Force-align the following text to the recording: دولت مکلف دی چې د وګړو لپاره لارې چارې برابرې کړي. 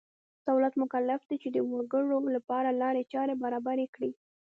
دولت 0.47 0.73
مکلف 0.83 1.21
دی 1.29 1.37
چې 1.43 1.49
د 1.51 1.57
وګړو 1.71 2.19
لپاره 2.35 2.77
لارې 2.81 3.03
چارې 3.13 3.33
برابرې 3.43 3.87
کړي. 3.95 4.11